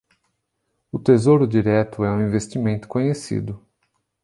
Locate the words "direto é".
1.47-2.09